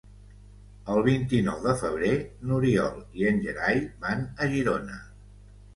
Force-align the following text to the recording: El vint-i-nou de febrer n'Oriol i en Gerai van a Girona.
El 0.93 1.01
vint-i-nou 1.07 1.61
de 1.67 1.75
febrer 1.83 2.15
n'Oriol 2.49 2.99
i 3.21 3.29
en 3.35 3.41
Gerai 3.47 3.87
van 4.07 4.29
a 4.47 4.51
Girona. 4.57 5.01